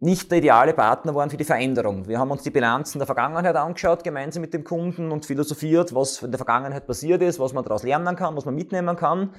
[0.00, 2.06] nicht der ideale Partner waren für die Veränderung.
[2.08, 6.22] Wir haben uns die Bilanzen der Vergangenheit angeschaut, gemeinsam mit dem Kunden und philosophiert, was
[6.22, 9.30] in der Vergangenheit passiert ist, was man daraus lernen kann, was man mitnehmen kann.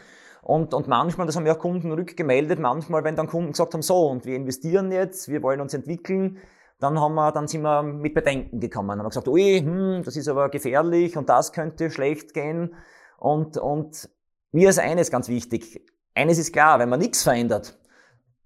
[0.42, 3.82] Und, und manchmal, das haben ja auch Kunden rückgemeldet, manchmal, wenn dann Kunden gesagt haben,
[3.82, 6.38] so, und wir investieren jetzt, wir wollen uns entwickeln,
[6.80, 8.90] dann haben wir, dann sind wir mit Bedenken gekommen.
[8.90, 12.76] Dann haben wir gesagt, ui, hm, das ist aber gefährlich und das könnte schlecht gehen.
[13.18, 14.10] Und, und
[14.52, 15.86] mir ist eines ganz wichtig.
[16.14, 17.78] Eines ist klar, wenn man nichts verändert,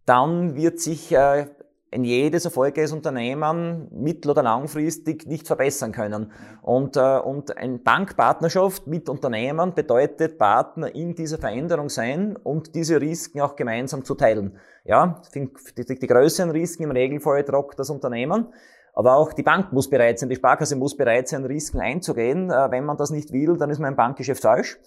[0.06, 1.48] dann wird sich äh,
[1.92, 6.32] in jedes erfolgreiches Unternehmen mittel- oder langfristig nicht verbessern können.
[6.62, 13.02] Und, äh, und eine Bankpartnerschaft mit Unternehmen bedeutet Partner in dieser Veränderung sein und diese
[13.02, 14.58] Risiken auch gemeinsam zu teilen.
[14.86, 18.48] Ja, die, die, die größeren Risiken im Regelfall tragt das Unternehmen.
[18.94, 22.52] Aber auch die Bank muss bereit sein, die Sparkasse muss bereit sein, Risiken einzugehen.
[22.52, 24.80] Äh, wenn man das nicht will, dann ist mein Bankgeschäft falsch.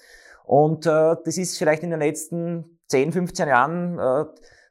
[0.44, 4.24] Und äh, das ist vielleicht in den letzten 10, 15 Jahren äh,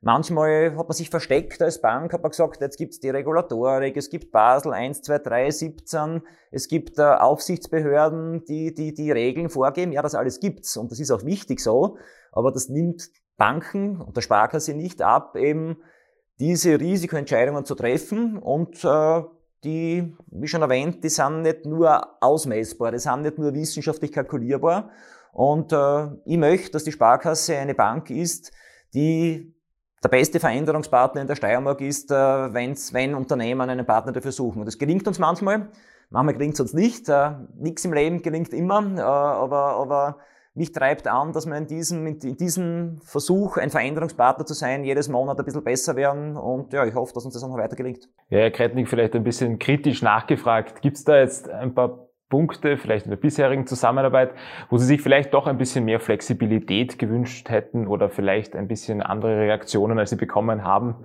[0.04, 4.10] Manchmal hat man sich versteckt als Bank, hat man gesagt, jetzt gibt's die Regulatorik, es
[4.10, 9.92] gibt Basel 1, 2, 3, 17, es gibt äh, Aufsichtsbehörden, die, die die Regeln vorgeben.
[9.92, 11.98] Ja, das alles gibt's und das ist auch wichtig so,
[12.32, 15.78] aber das nimmt Banken und der Sparkasse nicht ab, eben
[16.40, 19.22] diese Risikoentscheidungen zu treffen und äh,
[19.64, 24.90] die, wie schon erwähnt, die sind nicht nur ausmessbar, die sind nicht nur wissenschaftlich kalkulierbar.
[25.32, 28.52] Und äh, ich möchte, dass die Sparkasse eine Bank ist,
[28.96, 29.54] die
[30.04, 34.60] der beste Veränderungspartner in der Steiermark ist, äh, wenn's, wenn Unternehmen einen Partner dafür suchen.
[34.60, 35.70] Und das gelingt uns manchmal,
[36.10, 37.08] manchmal gelingt es uns nicht.
[37.10, 40.18] Äh, Nichts im Leben gelingt immer, äh, aber, aber
[40.54, 45.08] mich treibt an, dass wir in diesem, in diesem Versuch, ein Veränderungspartner zu sein, jedes
[45.08, 46.36] Monat ein bisschen besser werden.
[46.36, 48.10] Und ja, ich hoffe, dass uns das auch noch weiter gelingt.
[48.30, 50.82] Ja, Herr Kretnik, vielleicht ein bisschen kritisch nachgefragt.
[50.82, 54.32] Gibt es da jetzt ein paar Punkte, vielleicht in der bisherigen Zusammenarbeit,
[54.72, 59.04] wo Sie sich vielleicht doch ein bisschen mehr Flexibilität gewünscht hätten oder vielleicht ein bisschen
[59.04, 60.96] andere Reaktionen, als Sie bekommen haben?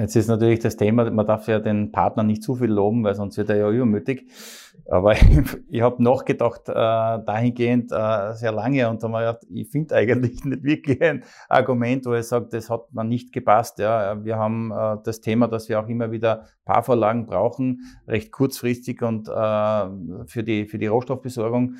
[0.00, 3.14] Jetzt ist natürlich das Thema, man darf ja den Partner nicht zu viel loben, weil
[3.14, 4.26] sonst wird er ja übermütig.
[4.88, 9.68] Aber ich, ich habe nachgedacht äh, dahingehend äh, sehr lange und habe mir gedacht, ich
[9.70, 13.78] finde eigentlich nicht wirklich ein Argument, wo ich sage, das hat man nicht gepasst.
[13.78, 14.24] Ja.
[14.24, 19.28] Wir haben äh, das Thema, dass wir auch immer wieder Paarvorlagen brauchen, recht kurzfristig und
[19.28, 19.32] äh,
[20.26, 21.76] für, die, für die Rohstoffbesorgung.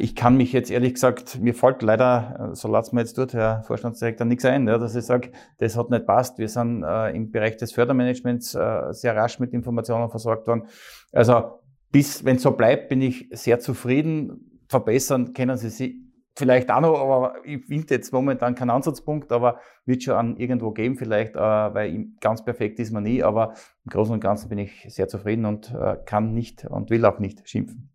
[0.00, 3.62] Ich kann mich jetzt ehrlich gesagt, mir folgt leider, so lasst mir jetzt dort, Herr
[3.62, 6.38] Vorstandsdirektor, nichts ein, ja, dass ich sage, das hat nicht passt.
[6.38, 10.66] Wir sind äh, im Bereich des Fördermanagements äh, sehr rasch mit Informationen versorgt worden.
[11.12, 11.60] Also
[11.94, 14.60] bis, wenn es so bleibt, bin ich sehr zufrieden.
[14.68, 15.94] Verbessern können Sie sich
[16.36, 20.72] vielleicht auch noch, aber ich finde jetzt momentan keinen Ansatzpunkt, aber wird schon an irgendwo
[20.72, 23.54] geben vielleicht, äh, weil ganz perfekt ist man nie, aber
[23.84, 27.20] im Großen und Ganzen bin ich sehr zufrieden und äh, kann nicht und will auch
[27.20, 27.92] nicht schimpfen.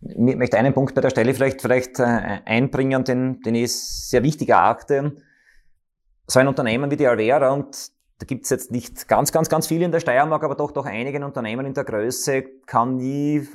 [0.00, 4.24] Ich möchte einen Punkt bei der Stelle vielleicht, vielleicht äh, einbringen, den, den ich sehr
[4.24, 5.14] wichtig erachte.
[6.26, 9.66] So ein Unternehmen wie die Alvera und da gibt es jetzt nicht ganz, ganz, ganz
[9.66, 13.48] viele in der Steiermark, aber doch, doch einige Unternehmen in der Größe kann nie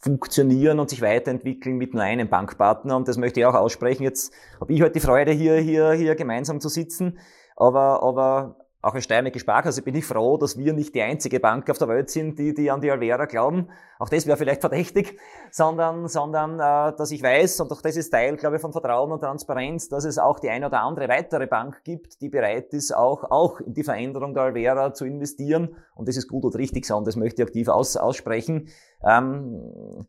[0.00, 2.94] funktionieren und sich weiterentwickeln mit nur einem Bankpartner.
[2.94, 4.02] Und das möchte ich auch aussprechen.
[4.02, 7.18] Jetzt habe ich heute die Freude, hier, hier, hier gemeinsam zu sitzen.
[7.56, 11.68] Aber, aber auch als Steiermärkische Sparkasse bin ich froh, dass wir nicht die einzige Bank
[11.68, 13.68] auf der Welt sind, die, die an die Alvera glauben.
[13.98, 15.18] Auch das wäre vielleicht verdächtig,
[15.50, 19.10] sondern, sondern äh, dass ich weiß, und auch das ist Teil, glaube ich, von Vertrauen
[19.10, 22.94] und Transparenz, dass es auch die eine oder andere weitere Bank gibt, die bereit ist,
[22.94, 25.74] auch, auch in die Veränderung der Alvera zu investieren.
[25.96, 28.68] Und das ist gut und richtig so, und das möchte ich aktiv aus, aussprechen.
[29.04, 30.06] Ähm,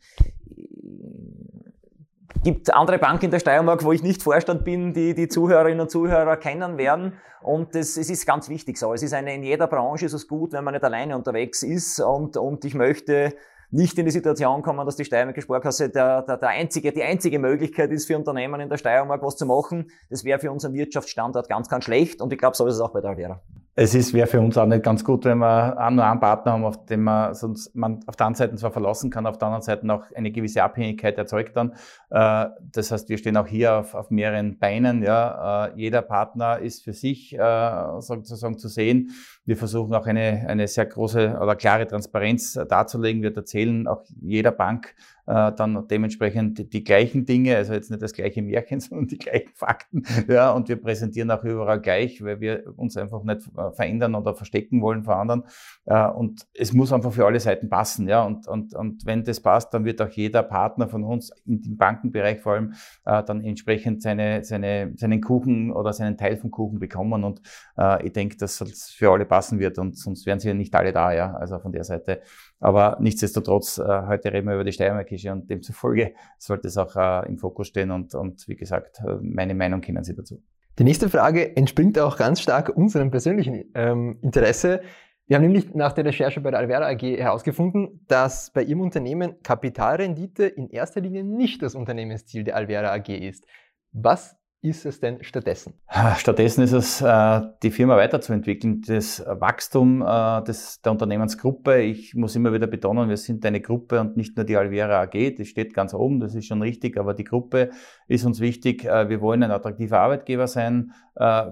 [2.44, 5.92] gibt andere Banken in der Steiermark, wo ich nicht Vorstand bin, die die Zuhörerinnen und
[5.92, 7.14] Zuhörer kennen werden.
[7.42, 8.94] Und das, es ist ganz wichtig so.
[8.94, 12.00] Es ist eine, in jeder Branche ist es gut, wenn man nicht alleine unterwegs ist.
[12.00, 13.34] Und, und ich möchte
[13.70, 17.40] nicht in die Situation kommen, dass die Steiermark Sparkasse der, der, der einzige, die einzige
[17.40, 19.92] Möglichkeit ist für Unternehmen in der Steiermark was zu machen.
[20.10, 22.22] Das wäre für unseren Wirtschaftsstandort ganz, ganz schlecht.
[22.22, 23.42] Und ich glaube, so ist es auch bei der Alvera
[23.80, 26.54] es ist, wäre für uns auch nicht ganz gut, wenn wir auch nur einen Partner
[26.54, 29.50] haben, auf den man sonst man auf der einen Seite zwar verlassen kann, auf der
[29.50, 31.74] anderen Seite auch eine gewisse Abhängigkeit erzeugt dann.
[32.10, 35.04] Äh, das heißt, wir stehen auch hier auf, auf mehreren Beinen.
[35.04, 35.68] Ja.
[35.68, 39.12] Äh, jeder Partner ist für sich äh, sozusagen zu sehen.
[39.46, 43.22] Wir versuchen auch eine, eine sehr große oder klare Transparenz darzulegen.
[43.22, 44.96] Wir erzählen auch jeder Bank
[45.28, 49.18] äh, dann dementsprechend die, die, gleichen Dinge, also jetzt nicht das gleiche Märchen, sondern die
[49.18, 50.04] gleichen Fakten.
[50.28, 54.36] Ja, und wir präsentieren auch überall gleich, weil wir uns einfach nicht äh, verändern oder
[54.36, 55.44] verstecken wollen vor anderen.
[55.86, 58.08] Äh, und es muss einfach für alle Seiten passen.
[58.08, 61.78] Ja, und, und, und wenn das passt, dann wird auch jeder Partner von uns dem
[61.78, 62.74] Bankenbereich vor allem
[63.06, 67.24] äh, dann entsprechend seine, seine, seinen Kuchen oder seinen Teil vom Kuchen bekommen.
[67.26, 67.42] Und
[67.78, 70.74] äh, ich denke, dass es für alle passen wird und sonst wären sie ja nicht
[70.74, 71.12] alle da.
[71.12, 72.22] Ja, also von der Seite
[72.60, 77.28] aber nichtsdestotrotz, äh, heute reden wir über die Steiermärkische und demzufolge sollte es auch äh,
[77.28, 80.42] im Fokus stehen und, und wie gesagt, äh, meine Meinung kennen Sie dazu.
[80.80, 84.82] Die nächste Frage entspringt auch ganz stark unserem persönlichen ähm, Interesse.
[85.26, 89.42] Wir haben nämlich nach der Recherche bei der Alvera AG herausgefunden, dass bei Ihrem Unternehmen
[89.44, 93.46] Kapitalrendite in erster Linie nicht das Unternehmensziel der Alvera AG ist.
[93.92, 95.74] Was ist es denn stattdessen?
[96.18, 101.82] Stattdessen ist es, äh, die Firma weiterzuentwickeln, das Wachstum äh, der Unternehmensgruppe.
[101.82, 105.12] Ich muss immer wieder betonen, wir sind eine Gruppe und nicht nur die Alvera AG,
[105.12, 107.70] die steht ganz oben, das ist schon richtig, aber die Gruppe
[108.08, 108.86] ist uns wichtig.
[108.86, 110.92] Äh, wir wollen ein attraktiver Arbeitgeber sein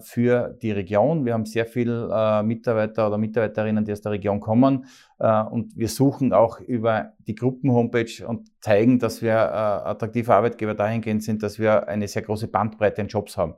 [0.01, 1.25] für die Region.
[1.25, 4.86] Wir haben sehr viele Mitarbeiter oder Mitarbeiterinnen, die aus der Region kommen
[5.17, 11.41] und wir suchen auch über die Gruppen-Homepage und zeigen, dass wir attraktive Arbeitgeber dahingehend sind,
[11.41, 13.56] dass wir eine sehr große Bandbreite an Jobs haben.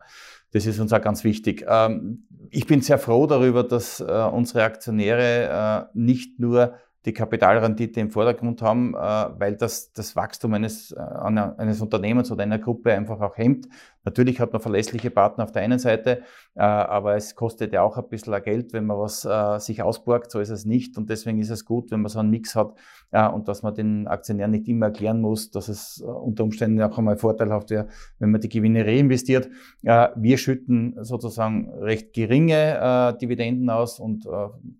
[0.51, 1.65] Das ist uns auch ganz wichtig.
[1.67, 6.75] Ähm, ich bin sehr froh darüber, dass äh, unsere Aktionäre äh, nicht nur
[7.07, 12.59] die Kapitalrendite im Vordergrund haben, äh, weil das das Wachstum eines, eines Unternehmens oder einer
[12.59, 13.69] Gruppe einfach auch hemmt.
[14.03, 16.23] Natürlich hat man verlässliche Partner auf der einen Seite,
[16.55, 20.31] äh, aber es kostet ja auch ein bisschen Geld, wenn man was äh, sich ausborgt.
[20.31, 20.97] So ist es nicht.
[20.97, 22.73] Und deswegen ist es gut, wenn man so einen Mix hat
[23.11, 26.97] äh, und dass man den Aktionären nicht immer erklären muss, dass es unter Umständen auch
[26.97, 27.87] einmal vorteilhaft wäre,
[28.19, 29.49] wenn man die Gewinne reinvestiert.
[29.81, 34.27] Wir schütten sozusagen recht geringe Dividenden aus und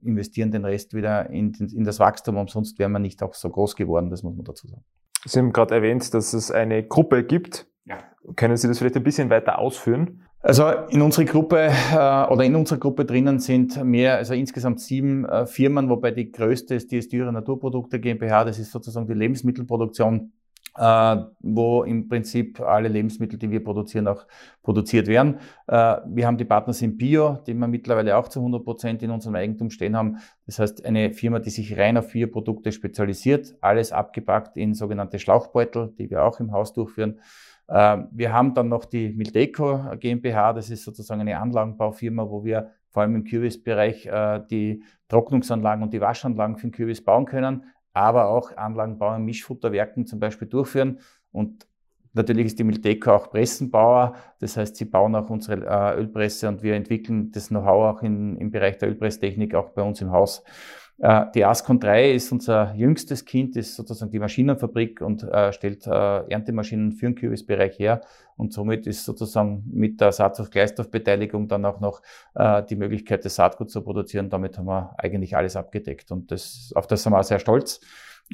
[0.03, 2.37] investieren den Rest wieder in, in das Wachstum.
[2.37, 4.83] Umsonst wären wir nicht auch so groß geworden, das muss man dazu sagen.
[5.25, 7.99] Sie haben gerade erwähnt, dass es eine Gruppe gibt, ja.
[8.35, 10.23] Können Sie das vielleicht ein bisschen weiter ausführen?
[10.41, 15.25] Also in unserer Gruppe äh, oder in unserer Gruppe drinnen sind mehr, also insgesamt sieben
[15.25, 20.31] äh, Firmen, wobei die größte ist die Styrer Naturprodukte GmbH, das ist sozusagen die Lebensmittelproduktion,
[20.77, 24.27] äh, wo im Prinzip alle Lebensmittel, die wir produzieren, auch
[24.61, 25.39] produziert werden.
[25.65, 29.09] Äh, wir haben die Partner sind Bio, die wir mittlerweile auch zu 100 Prozent in
[29.09, 30.17] unserem Eigentum stehen haben.
[30.45, 35.17] Das heißt, eine Firma, die sich rein auf vier Produkte spezialisiert, alles abgepackt in sogenannte
[35.17, 37.19] Schlauchbeutel, die wir auch im Haus durchführen.
[37.69, 42.71] Ähm, wir haben dann noch die Mildeco GmbH, das ist sozusagen eine Anlagenbaufirma, wo wir
[42.89, 47.65] vor allem im Kürbisbereich äh, die Trocknungsanlagen und die Waschanlagen für den Kürbis bauen können,
[47.93, 50.99] aber auch Anlagenbau in Mischfutterwerken zum Beispiel durchführen.
[51.31, 51.67] Und
[52.13, 56.63] natürlich ist die Mildeco auch Pressenbauer, das heißt, sie bauen auch unsere äh, Ölpresse und
[56.63, 60.43] wir entwickeln das Know-how auch in, im Bereich der Ölpresstechnik auch bei uns im Haus.
[60.99, 65.85] Äh, die Ascon 3 ist unser jüngstes Kind, ist sozusagen die Maschinenfabrik und äh, stellt
[65.85, 65.89] äh,
[66.29, 68.01] Erntemaschinen für den Kürbisbereich her.
[68.35, 72.01] Und somit ist sozusagen mit der Saatstoff-Gleichstoff-Beteiligung dann auch noch
[72.35, 74.29] äh, die Möglichkeit, das Saatgut zu produzieren.
[74.29, 76.11] Damit haben wir eigentlich alles abgedeckt.
[76.11, 77.79] Und das, auf das sind wir sehr stolz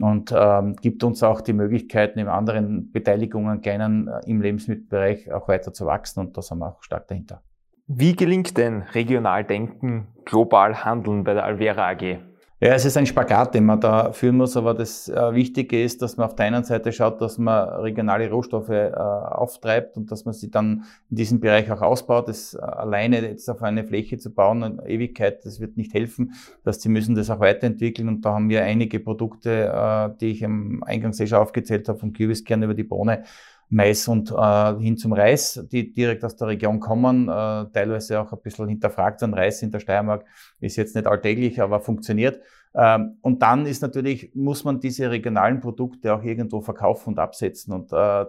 [0.02, 5.48] und ähm, gibt uns auch die Möglichkeit, neben anderen Beteiligungen, kleinen äh, im Lebensmittelbereich auch
[5.48, 6.22] weiter zu wachsen.
[6.22, 7.42] Und da sind wir auch stark dahinter.
[7.88, 12.33] Wie gelingt denn regional denken, global handeln bei der Alvera AG?
[12.64, 16.02] Ja, es ist ein Spagat, den man da führen muss, aber das äh, Wichtige ist,
[16.02, 20.24] dass man auf der einen Seite schaut, dass man regionale Rohstoffe äh, auftreibt und dass
[20.24, 22.30] man sie dann in diesem Bereich auch ausbaut.
[22.30, 26.36] Das äh, alleine jetzt auf eine Fläche zu bauen, eine Ewigkeit, das wird nicht helfen.
[26.64, 30.46] dass sie müssen das auch weiterentwickeln und da haben wir einige Produkte, äh, die ich
[30.46, 33.26] am Eingangs eh schon aufgezählt habe, vom Kürbiskern über die Bohne,
[33.70, 38.32] Mais und äh, hin zum Reis, die direkt aus der Region kommen, äh, teilweise auch
[38.32, 39.34] ein bisschen hinterfragt sind.
[39.34, 40.26] Reis in der Steiermark
[40.60, 42.40] ist jetzt nicht alltäglich, aber funktioniert.
[42.76, 47.74] Ähm, und dann ist natürlich, muss man diese regionalen Produkte auch irgendwo verkaufen und absetzen.
[47.74, 48.26] Und äh,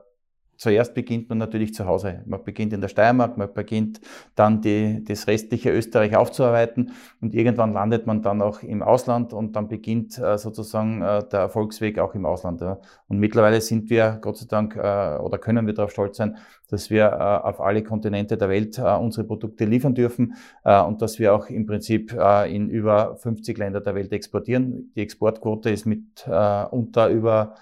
[0.56, 2.22] Zuerst beginnt man natürlich zu Hause.
[2.26, 4.00] Man beginnt in der Steiermark, man beginnt
[4.34, 9.56] dann die, das restliche Österreich aufzuarbeiten und irgendwann landet man dann auch im Ausland und
[9.56, 12.60] dann beginnt äh, sozusagen äh, der Erfolgsweg auch im Ausland.
[12.60, 12.78] Ja.
[13.08, 16.36] Und mittlerweile sind wir, Gott sei Dank, äh, oder können wir darauf stolz sein,
[16.68, 21.02] dass wir äh, auf alle Kontinente der Welt äh, unsere Produkte liefern dürfen äh, und
[21.02, 22.12] dass wir auch im Prinzip
[22.48, 24.92] in über 50 Länder der Welt exportieren.
[24.94, 27.54] Die Exportquote ist mit unter über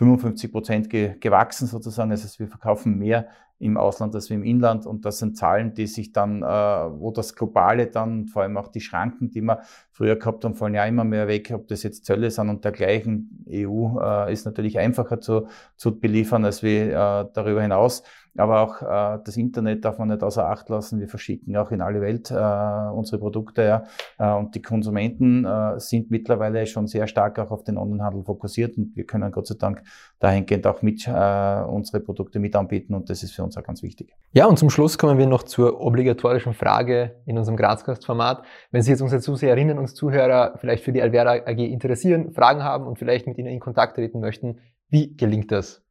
[0.00, 2.10] 55 Prozent ge gewachsen sozusagen.
[2.10, 4.86] Das heißt, wir verkaufen mehr im Ausland als wir im Inland.
[4.86, 8.68] Und das sind Zahlen, die sich dann, äh, wo das Globale dann, vor allem auch
[8.68, 9.60] die Schranken, die wir
[9.92, 13.44] früher gehabt haben, fallen ja immer mehr weg, ob das jetzt Zölle sind und dergleichen.
[13.50, 18.02] EU äh, ist natürlich einfacher zu, zu beliefern als wir äh, darüber hinaus.
[18.36, 21.00] Aber auch äh, das Internet darf man nicht außer Acht lassen.
[21.00, 22.34] Wir verschicken auch in alle Welt äh,
[22.94, 23.62] unsere Produkte.
[23.62, 23.84] Ja.
[24.18, 28.76] Äh, und die Konsumenten äh, sind mittlerweile schon sehr stark auch auf den Onlinehandel fokussiert
[28.76, 29.82] und wir können Gott sei Dank
[30.18, 33.82] dahingehend auch mit äh, unsere Produkte mit anbieten und das ist für uns auch ganz
[33.82, 34.14] wichtig.
[34.32, 38.42] Ja, und zum Schluss kommen wir noch zur obligatorischen Frage in unserem Grazcast-Format.
[38.70, 42.86] Wenn sich jetzt unsere Zuseherinnen und Zuhörer vielleicht für die Alvera AG interessieren, Fragen haben
[42.86, 45.82] und vielleicht mit Ihnen in Kontakt treten möchten, wie gelingt das?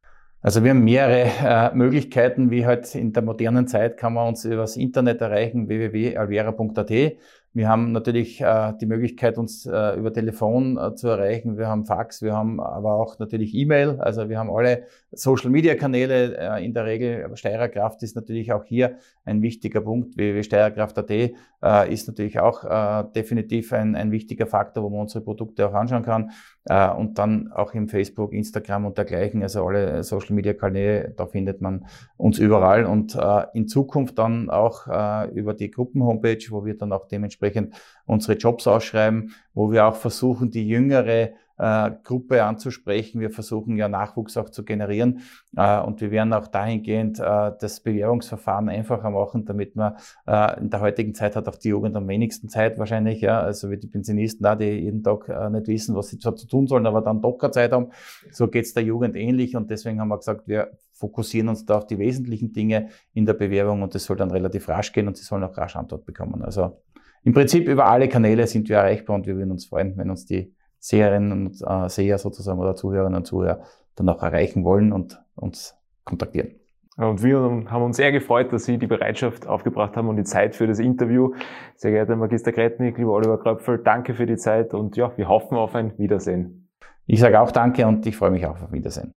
[0.42, 4.46] Also wir haben mehrere äh, Möglichkeiten, wie halt in der modernen Zeit kann man uns
[4.46, 7.18] über das Internet erreichen, www.alvera.at.
[7.52, 11.58] Wir haben natürlich äh, die Möglichkeit, uns äh, über Telefon äh, zu erreichen.
[11.58, 14.00] Wir haben Fax, wir haben aber auch natürlich E-Mail.
[14.00, 17.28] Also wir haben alle Social-Media-Kanäle äh, in der Regel.
[17.34, 20.16] Steirerkraft ist natürlich auch hier ein wichtiger Punkt.
[20.16, 25.68] www.steirerkraft.at äh, ist natürlich auch äh, definitiv ein, ein wichtiger Faktor, wo man unsere Produkte
[25.68, 26.30] auch anschauen kann.
[26.66, 29.42] Äh, und dann auch im Facebook, Instagram und dergleichen.
[29.42, 32.84] Also alle Social-Media-Kanäle, da findet man uns überall.
[32.84, 37.74] Und äh, in Zukunft dann auch äh, über die Gruppen-Homepage, wo wir dann auch dementsprechend
[38.06, 43.20] unsere Jobs ausschreiben, wo wir auch versuchen, die jüngere äh, Gruppe anzusprechen.
[43.20, 45.20] Wir versuchen ja Nachwuchs auch zu generieren
[45.56, 49.96] äh, und wir werden auch dahingehend äh, das Bewerbungsverfahren einfacher machen, damit man
[50.26, 53.70] äh, in der heutigen Zeit hat auch die Jugend am wenigsten Zeit wahrscheinlich, ja, also
[53.70, 56.86] wie die Pensionisten da, die jeden Tag äh, nicht wissen, was sie zu tun sollen,
[56.86, 57.90] aber dann doch keine Zeit haben.
[58.30, 61.86] So geht's der Jugend ähnlich und deswegen haben wir gesagt, wir fokussieren uns da auf
[61.86, 65.24] die wesentlichen Dinge in der Bewerbung und das soll dann relativ rasch gehen und sie
[65.24, 66.42] sollen auch rasch Antwort bekommen.
[66.42, 66.82] Also
[67.22, 70.24] im Prinzip über alle Kanäle sind wir erreichbar und wir würden uns freuen, wenn uns
[70.24, 73.60] die Seherinnen und äh, Seher sozusagen oder Zuhörerinnen und Zuhörer
[73.96, 76.56] dann auch erreichen wollen und uns kontaktieren.
[76.96, 80.54] Und wir haben uns sehr gefreut, dass Sie die Bereitschaft aufgebracht haben und die Zeit
[80.56, 81.32] für das Interview.
[81.76, 85.56] Sehr geehrter Magister Kretnik, lieber Oliver Kröpfel, danke für die Zeit und ja, wir hoffen
[85.56, 86.68] auf ein Wiedersehen.
[87.06, 89.12] Ich sage auch danke und ich freue mich auch auf Wiedersehen.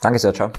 [0.00, 0.50] Danke sehr, ciao.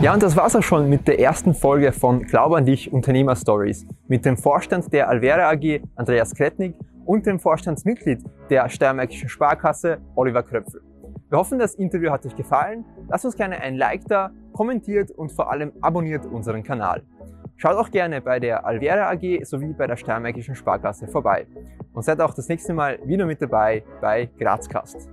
[0.00, 3.34] Ja, und das war's auch schon mit der ersten Folge von Glaube an dich Unternehmer
[3.34, 9.98] Stories mit dem Vorstand der Alvera AG, Andreas Kretnig, und dem Vorstandsmitglied der Steiermärkischen Sparkasse,
[10.14, 10.82] Oliver Kröpfel.
[11.28, 12.84] Wir hoffen, das Interview hat euch gefallen.
[13.08, 17.02] Lasst uns gerne ein Like da, kommentiert und vor allem abonniert unseren Kanal.
[17.56, 21.46] Schaut auch gerne bei der Alvera AG sowie bei der Steiermärkischen Sparkasse vorbei.
[21.92, 25.08] Und seid auch das nächste Mal wieder mit dabei bei Grazcast.